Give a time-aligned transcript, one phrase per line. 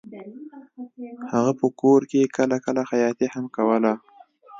[1.33, 3.93] هغه په کور کې کله کله خیاطي هم کوله